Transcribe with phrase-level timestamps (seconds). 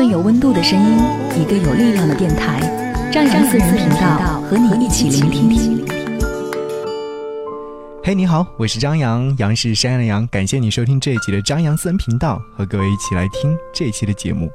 [0.00, 0.96] 份有温度的声音，
[1.38, 2.58] 一个有力量的电台，
[3.12, 5.84] 张扬私人频道和你一起聆听。
[8.02, 14.50] 嘿，你好，我是张扬，杨是山羊的羊，感谢你收听这一期的张扬私人频道，和各位一起来听这一期的节目。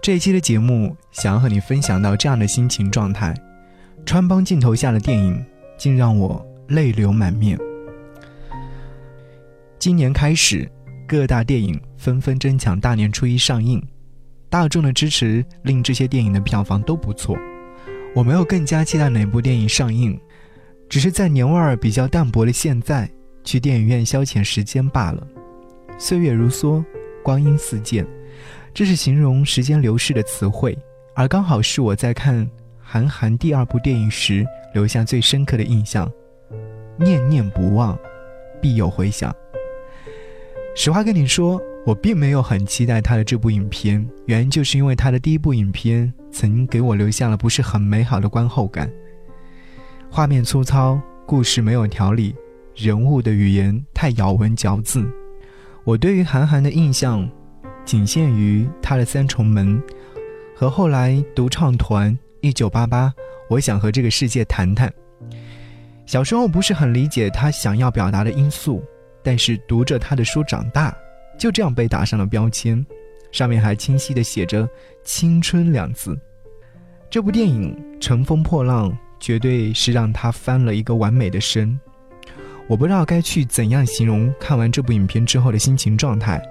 [0.00, 3.34] 这一期的节目，想要和你分享到这样的心情状态：
[4.06, 5.44] 穿帮镜头下的电影，
[5.76, 7.58] 竟让我泪流满面。
[9.76, 10.70] 今年开始，
[11.04, 13.84] 各大电影纷纷争抢大年初一上映，
[14.48, 17.36] 大众的支持令这些电影的票房都不错。
[18.14, 20.18] 我没有更加期待哪部电影上映，
[20.88, 23.10] 只是在年味儿比较淡薄的现在，
[23.42, 25.26] 去电影院消遣时间罢了。
[25.98, 26.84] 岁月如梭，
[27.22, 28.06] 光阴似箭，
[28.72, 30.78] 这是形容时间流逝的词汇，
[31.14, 36.10] 而刚好是我在看韩寒第二部电影时留下最深刻的印象。
[36.96, 37.98] 念念不忘，
[38.62, 39.34] 必有回响。
[40.76, 48.90] 实话跟你说，我并没有很期待他的这部影片，原因就是因为他的第一部影片曾给我留下了不是很美好的观后感。
[50.10, 52.34] 画面粗糙，故事没有条理，
[52.74, 55.06] 人物的语言太咬文嚼字。
[55.84, 57.28] 我对于韩寒的印象，
[57.84, 59.78] 仅限于他的《三重门》
[60.56, 63.08] 和后来独唱团《一九八八》。
[63.50, 64.90] 我想和这个世界谈谈。
[66.06, 68.82] 小时候不是很理解他想要表达的因素，
[69.22, 70.96] 但是读着他的书长大，
[71.38, 72.84] 就这样被打上了标签，
[73.32, 74.68] 上面还清晰地写着
[75.04, 76.18] “青春”两字。
[77.10, 78.90] 这部电影《乘风破浪》。
[79.20, 81.80] 绝对是让他翻了一个完美的身。
[82.66, 86.42] 我不知道该去怎样形容看完这部影片之后的心情状态。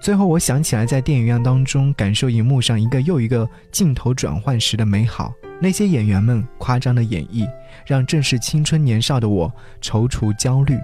[0.00, 5.34] 最后，我想起来在电影院当中感受荧幕上一个又一个镜头转换时的美好。
[5.60, 7.46] 那些演员们夸张的演绎，
[7.84, 9.52] 让正是青春年少的我
[9.82, 10.78] 踌躇焦虑。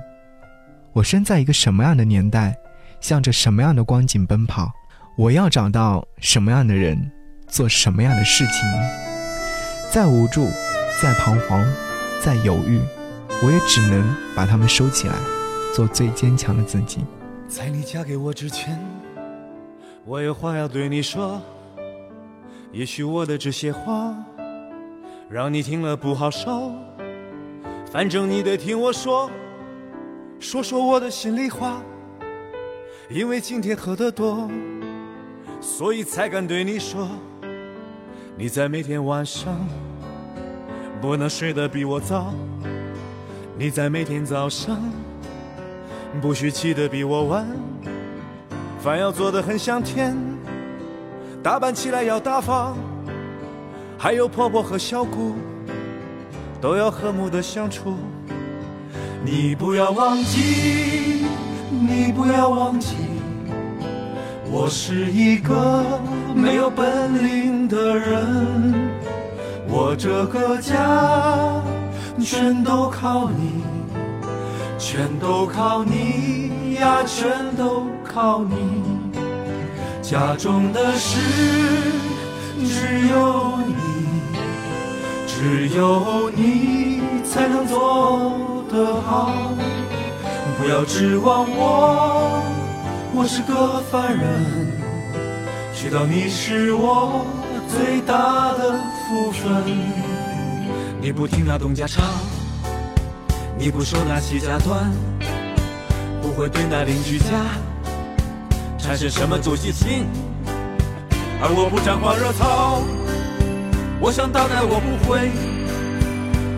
[0.92, 2.54] 我生在一个什么样的年代，
[3.00, 4.70] 向着什么样的光景奔跑？
[5.16, 7.10] 我要找到什么样的人，
[7.48, 8.54] 做什么样的事情？
[9.90, 10.46] 再无助。
[11.02, 11.66] 再彷徨，
[12.20, 12.78] 再犹豫，
[13.42, 15.14] 我也只能把它们收起来，
[15.74, 16.98] 做最坚强的自己。
[17.48, 18.78] 在你嫁给我之前，
[20.04, 21.40] 我有话要对你说。
[22.70, 24.14] 也许我的这些话，
[25.30, 26.70] 让你听了不好受。
[27.90, 29.30] 反正你得听我说，
[30.38, 31.82] 说说我的心里话。
[33.10, 34.48] 因为今天喝得多，
[35.60, 37.08] 所以才敢对你说。
[38.36, 39.58] 你在每天晚上。
[41.00, 42.34] 不能睡得比我早，
[43.56, 44.78] 你在每天早上
[46.20, 47.46] 不许起得比我晚，
[48.82, 50.14] 饭要做的很香甜，
[51.42, 52.76] 打扮起来要大方，
[53.96, 55.36] 还有婆婆和小姑
[56.60, 57.96] 都要和睦的相处。
[59.24, 61.19] 你不要忘记，
[61.90, 62.94] 你不要忘记，
[64.48, 65.84] 我是一个
[66.36, 68.88] 没有本领的人。
[69.68, 71.60] 我这个家
[72.20, 73.64] 全都靠你，
[74.78, 78.84] 全都靠你呀，全都靠你。
[80.00, 81.18] 家中的事
[82.64, 83.74] 只有你，
[85.26, 89.32] 只有你才能做得好。
[90.60, 92.42] 不要指望我，
[93.14, 94.70] 我是个凡人，
[95.74, 97.24] 知道你是我
[97.66, 98.78] 最大的。
[99.08, 99.64] 福分，
[101.00, 102.04] 你不听那东家唱，
[103.58, 104.92] 你不说那西家短，
[106.20, 107.24] 不会对那邻居家
[108.78, 110.06] 产生什么走心。
[111.42, 112.82] 而我不沾花惹草，
[113.98, 115.30] 我想大概我不会，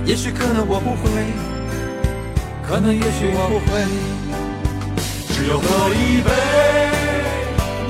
[0.05, 1.52] 也许可能我不会，
[2.73, 3.85] 可能也许我不会。
[5.29, 6.33] 只有喝一杯，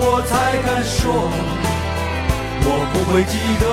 [0.00, 0.98] 我才敢说。
[2.66, 3.64] 我不会记得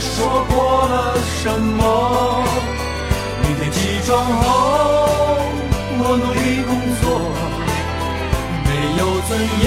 [0.00, 1.46] 说过了什
[1.78, 2.42] 么。
[3.44, 4.10] 明天起床
[4.42, 5.38] 后，
[6.02, 7.04] 我努力工作，
[8.66, 8.68] 没
[8.98, 9.64] 有尊严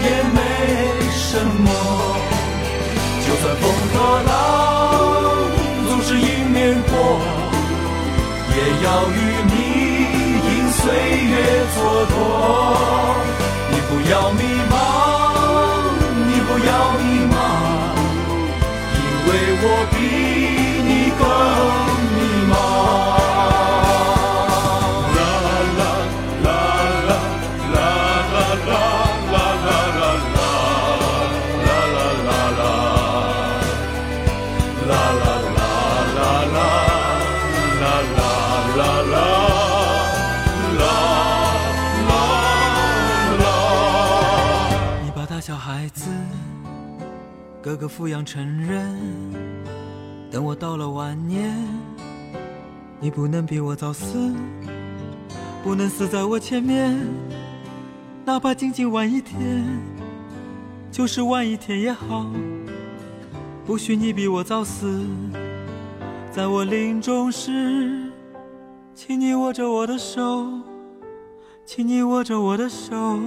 [0.00, 0.40] 也没
[1.12, 1.68] 什么。
[3.20, 3.94] 就算风和
[4.30, 4.32] 浪
[5.86, 7.20] 总是迎面过，
[8.48, 9.33] 也要与
[10.84, 11.34] 岁月
[11.74, 11.76] 蹉
[12.12, 12.14] 跎。
[13.70, 14.73] 你不要迷茫，
[45.46, 46.08] 小孩子，
[47.60, 48.98] 哥哥抚养成人。
[50.30, 51.54] 等我到了晚年，
[52.98, 54.32] 你不能比我早死，
[55.62, 56.98] 不能死在我前面，
[58.24, 59.66] 哪怕仅仅晚一天，
[60.90, 62.24] 就是晚一天也好。
[63.66, 65.04] 不许你比我早死，
[66.32, 68.10] 在我临终时，
[68.94, 70.48] 请你握着我的手，
[71.66, 73.20] 请你握着我的手，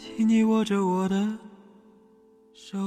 [0.00, 1.38] 请你握着我的
[2.54, 2.78] 手。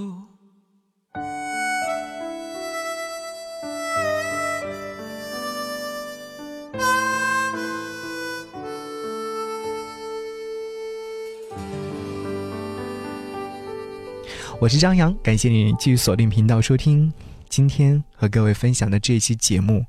[14.59, 17.11] 我是张扬，感谢你继续锁定频道收听
[17.49, 19.85] 今天和各位分享的这期节目。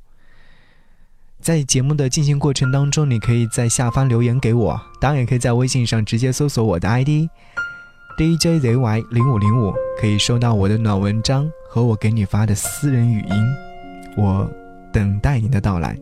[1.43, 7.29] 在节目的进行过程当中，你可以在下方留言给我，当然也可以在微信上直接搜索我的 ID
[8.17, 13.45] DJZY 零五零五，可以收到我的暖文章和我给你发的私人语音。
[14.17, 14.49] 我
[14.93, 15.99] 等待你的到来，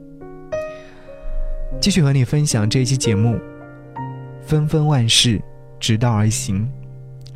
[1.80, 3.40] 继续和你分享这期节目。
[4.42, 5.40] 纷纷万事，
[5.78, 6.68] 直道而行。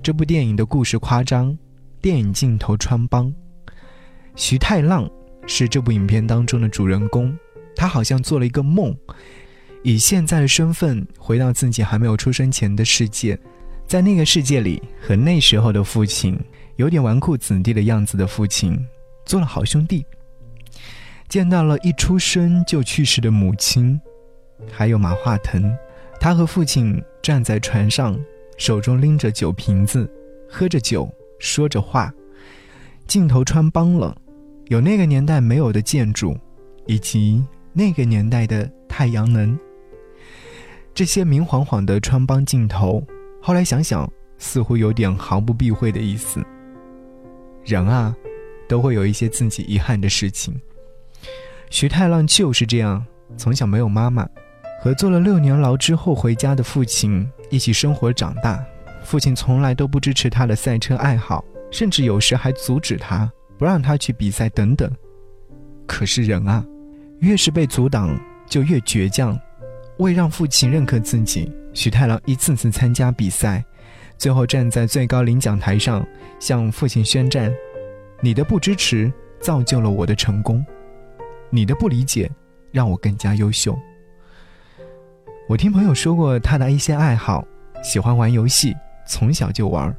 [0.03, 1.57] 这部电影的故事夸张，
[2.03, 3.33] 电影镜头穿帮。
[4.37, 5.09] 徐太浪
[5.47, 7.35] 是这部影片当中的主人公，
[7.77, 8.97] 他好像做了一个梦，
[9.83, 13.39] 以现在的身份回到自己还没有出生前的世界，
[13.87, 16.39] 在那个世界里和那时候的父亲
[16.77, 18.79] 有点纨绔子弟的样子的父亲
[19.25, 20.05] 做了好兄弟，
[21.29, 24.01] 见到了一出生就去世的母亲，
[24.71, 25.77] 还有马化腾，
[26.21, 28.19] 他和父亲站在船上。
[28.57, 30.09] 手中拎着酒瓶子，
[30.49, 32.15] 喝着酒，说着话，
[33.09, 34.17] 镜头穿帮了，
[34.69, 36.39] 有那个年代没有的建筑，
[36.87, 37.43] 以及
[37.75, 39.59] 那个年代的太阳能。
[40.95, 43.05] 这些明晃晃的穿帮镜头，
[43.43, 46.41] 后来想想，似乎有点毫不避讳的意思。
[47.65, 48.15] 人啊，
[48.69, 50.55] 都会有一些自己遗憾的事情。
[51.69, 53.05] 徐太浪就是这样，
[53.37, 54.27] 从小没有妈妈。
[54.81, 58.63] 和坐了六年牢之后回家的父亲一起生活长大，
[59.03, 64.89] 父亲从来都不支持他的赛车爱好，甚至有时还阻止他，不让他去比赛等等。
[65.87, 66.63] 可是人啊，
[67.21, 69.39] 越是被阻挡，就越倔强。
[69.99, 73.65] 为让父亲认可自己，许太郎一次次参加比赛，
[74.19, 76.05] 最后站在最高领奖台上
[76.41, 77.53] 向父亲宣战
[78.21, 80.65] ：“你的不支持造就了我的成功，
[81.49, 82.29] 你的不理解
[82.73, 83.79] 让我更加优秀。”
[85.49, 87.45] 我听朋友说过他的一些爱好，
[87.83, 88.75] 喜欢玩游戏，
[89.07, 89.97] 从小就玩，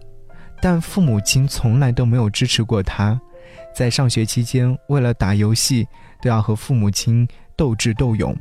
[0.62, 3.20] 但父母亲从来都没有支持过他。
[3.74, 5.88] 在上学期间，为了打游戏，
[6.26, 8.36] 都要和父母亲斗智斗勇。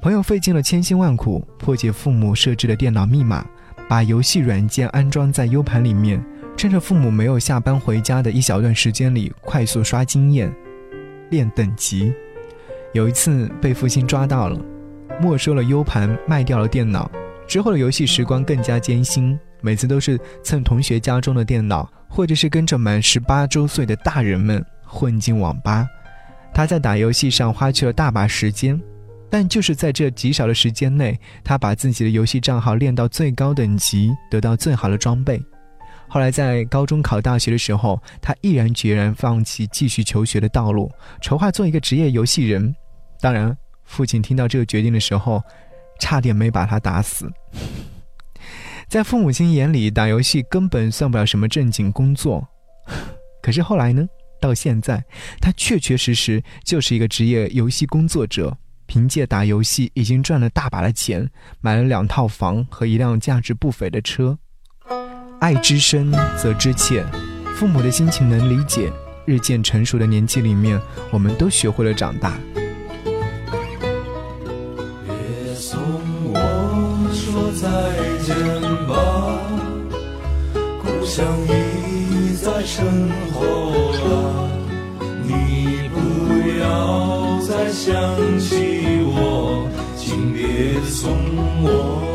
[0.00, 3.44] 朋友费尽了千辛万苦，破解父母设置的电脑密码，
[3.88, 6.24] 把游戏软件安装在 U 盘里面，
[6.56, 10.54] 趁着父母没有下班回家的一小段时间里，快速刷经验，
[11.30, 12.12] 练等级。
[12.92, 14.56] 有一次被父亲抓到了。
[15.20, 17.10] 没收了 U 盘，卖掉了电脑
[17.46, 25.86] 之后的游戏时光更加艰辛，每次都是蹭同学家中的电脑，或者是跟着满十八周岁的大人们混进网吧。
[26.54, 28.80] 他在打游戏上花去了大把时间，
[29.28, 35.42] 但就是在这极少的时间内，他把自己的游戏账号练到最高等级，得到最好的装备。
[36.08, 42.74] 后来在高中考大学的时候，他毅然决然放弃继续求学的道路，筹划做一个职业游戏人。
[43.20, 43.54] 当然。
[43.86, 45.42] 父亲听到这个决定的时候，
[46.00, 47.30] 差点没把他打死。
[48.88, 52.48] 在父母亲眼里，打游戏根本算不了什么正经工作。
[53.42, 54.08] 可是后来呢？
[54.44, 55.02] 到现在，
[55.40, 61.30] 他确确实实就是一个职业游戏工作者，凭借打游戏已经赚了大把的钱，
[61.62, 64.36] 买了两套房和一辆价值不菲的车。
[65.40, 67.06] 爱之深则之切，
[67.56, 68.92] 父母的心情能理解。
[69.24, 70.78] 日渐成熟的年纪里面，
[71.10, 72.38] 我们都学会了长大
[75.54, 75.80] 送
[76.26, 77.50] 我说。
[77.54, 77.66] 再
[78.22, 78.36] 见
[78.86, 78.92] 吧，
[80.82, 82.84] 故乡已在身
[83.32, 83.33] 后
[87.74, 91.10] 想起我，请别送
[91.64, 92.13] 我，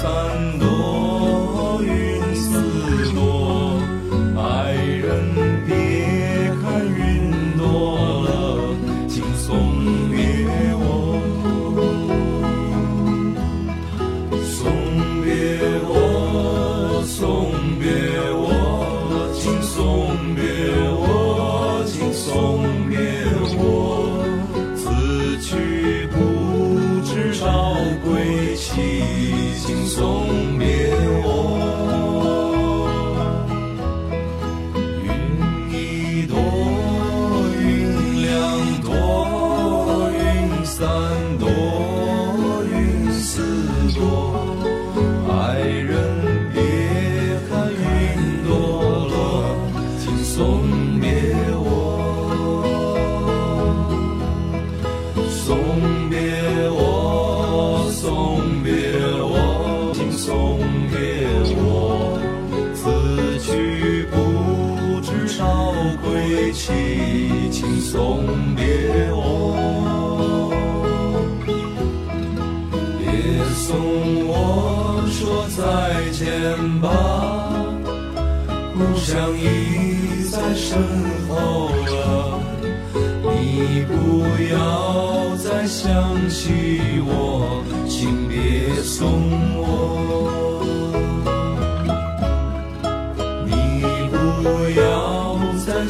[0.00, 0.69] サン
[66.52, 68.24] 请送
[68.56, 68.64] 别
[69.12, 70.52] 我，
[72.98, 73.06] 别
[73.54, 73.76] 送
[74.26, 75.60] 我说再
[76.10, 76.88] 见吧，
[78.74, 80.76] 故乡已在身
[81.28, 82.40] 后了，
[83.22, 83.92] 你不
[84.52, 89.08] 要再想起我，请别送
[89.56, 89.99] 我。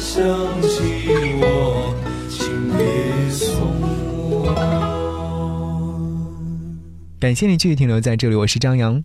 [0.01, 0.19] 想
[0.63, 1.05] 起
[1.39, 1.93] 我，
[2.27, 3.61] 请别送
[4.31, 4.51] 我。
[7.19, 9.03] 感谢你继续停留在这里，我是张扬。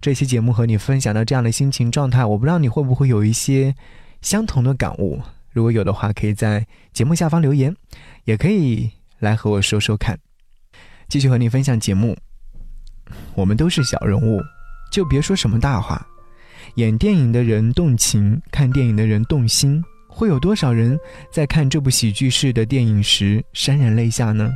[0.00, 3.74] 这期节目和你分享到这样的心情状态，我不知道你会不会有一些
[4.22, 5.20] 相同的感悟。
[5.50, 7.74] 如果有的话，可以在节目下方留言，
[8.22, 10.16] 也可以来和我说说看。
[11.08, 12.16] 继续和你分享节目，
[13.34, 14.40] 我们都是小人物，
[14.92, 16.06] 就别说什么大话。
[16.76, 19.82] 演电影的人动情，看电影的人动心，
[20.20, 21.00] 会有多少人
[21.30, 24.52] 在看这部喜剧式的电影时潸然泪下呢？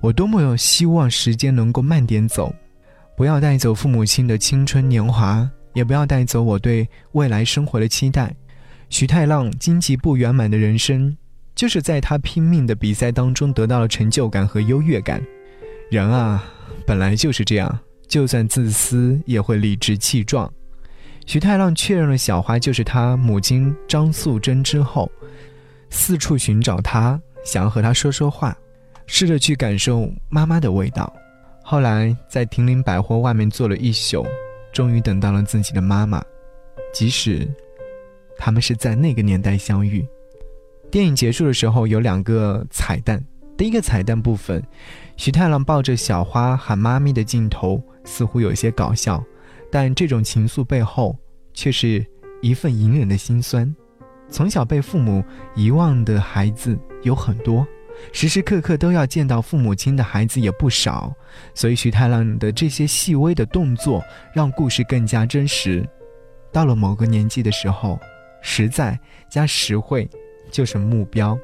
[0.00, 2.52] 我多么希望时间能够慢点走，
[3.16, 8.34] 不要带走父母亲的青春年华，也不要带走我对未来生活的期待。
[8.90, 11.16] 徐太浪经济不圆满的人生，
[11.54, 15.22] 就是在他拼命的比赛当中得到了成就感和优越感。
[15.92, 16.42] 人啊，
[16.84, 20.52] 本来就是这样，就算自私也会理直气壮。
[21.24, 25.10] 徐太浪确认了小花就是他母亲张素贞之后，
[25.88, 28.56] 四处寻找她，想要和她说说话，
[29.06, 31.12] 试着去感受妈妈的味道。
[31.62, 34.26] 后来在亭林百货外面坐了一宿，
[34.72, 36.22] 终于等到了自己的妈妈。
[36.92, 37.48] 即使
[38.36, 40.06] 他们是在那个年代相遇。
[40.90, 43.24] 电影结束的时候有两个彩蛋，
[43.56, 44.62] 第一个彩蛋部分，
[45.16, 49.22] 徐太郎抱着小花喊妈咪的镜头似乎有些搞笑。
[49.72, 51.16] 但这种情愫背后，
[51.54, 52.04] 却是
[52.42, 53.74] 一份隐忍的心酸。
[54.28, 55.24] 从小被父母
[55.54, 57.66] 遗忘的孩子有很多，
[58.12, 61.10] 时时刻刻都要见到父母亲的孩子也不少。
[61.54, 65.88] 所以徐太郎的这些细微的动作，让故事更加真实。
[66.52, 67.98] 到了某个年纪的时候，
[68.42, 68.98] 实在
[69.30, 70.06] 加实惠
[70.50, 71.38] 就是目标。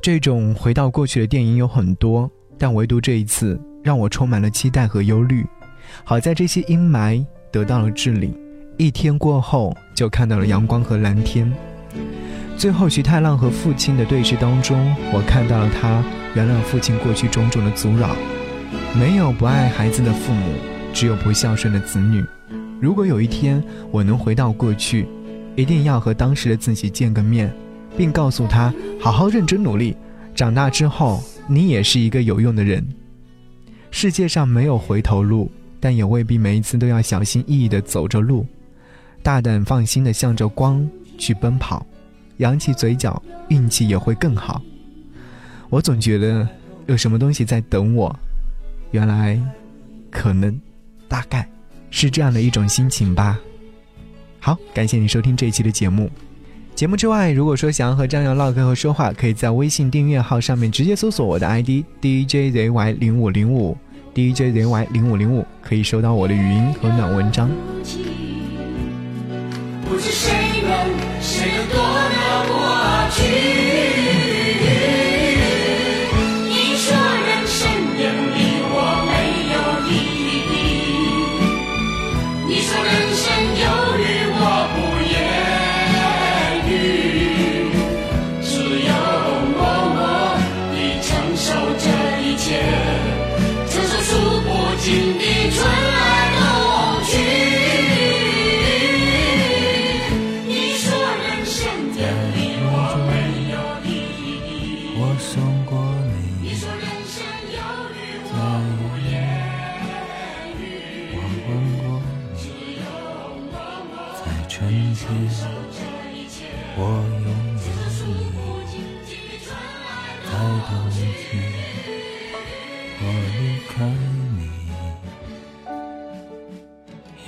[0.00, 5.44] 这种回到过去的电影有很多，但唯独这一次让我充满了期待和忧虑。
[6.04, 7.26] 好在这些阴霾。
[7.50, 8.34] 得到了治理，
[8.76, 11.52] 一天过后就看到了阳光和蓝天。
[12.56, 16.02] 最后，徐太浪和父亲的对视当中，我看到了他
[16.34, 18.16] 原谅父亲过去种种的阻扰。
[18.98, 20.54] 没有不爱孩子的父母，
[20.92, 22.24] 只有不孝顺的子女。
[22.80, 25.06] 如果有一天我能回到过去，
[25.56, 27.52] 一定要和当时的自己见个面，
[27.96, 29.96] 并告诉他好好认真努力，
[30.34, 32.86] 长大之后你也是一个有用的人。
[33.90, 35.50] 世界上没有回头路。
[35.80, 38.46] 但也未必每一次都要小心翼翼地走着路，
[39.22, 41.86] 大胆放心地向着光去奔跑，
[42.38, 44.60] 扬起嘴角，运气也会更好。
[45.68, 46.48] 我总觉得
[46.86, 48.14] 有什么东西在等我，
[48.90, 49.40] 原来，
[50.10, 50.58] 可能，
[51.06, 51.48] 大概，
[51.90, 53.38] 是这样的一种心情吧。
[54.40, 56.10] 好，感谢你收听这一期的节目。
[56.74, 63.76] 节目之外，如果说想要和张扬唠嗑和说话，可以在微信订阅号上面直接搜索我的 ID DJZY 零五零五。
[64.18, 67.48] DJ 人 Y 零五零五可以收到我的语音和暖文章。
[69.88, 70.37] 不知谁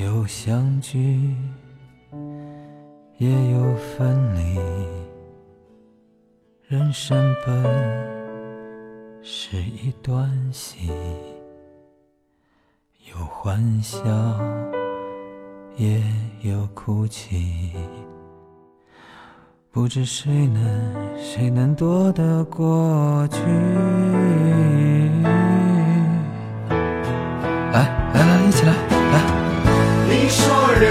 [0.02, 1.34] 有相聚，
[3.18, 4.58] 也有分离，
[6.66, 7.62] 人生本
[9.22, 10.90] 是一段戏，
[13.12, 14.00] 有欢笑，
[15.76, 16.02] 也
[16.40, 17.72] 有哭泣。
[19.70, 23.38] 不知谁能，谁能躲得过去？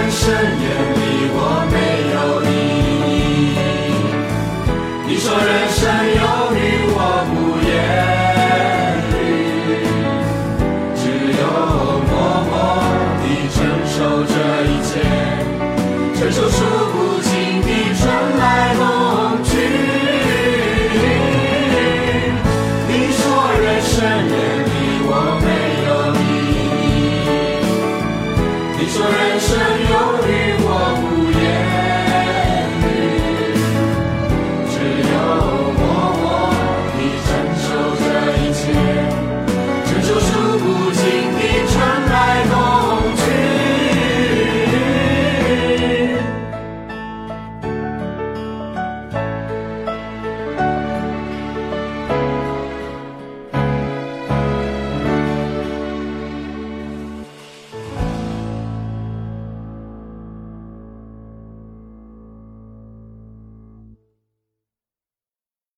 [0.10, 0.89] 深夜。